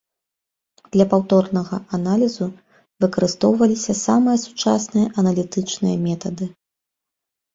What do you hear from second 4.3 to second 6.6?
сучасныя аналітычныя метады.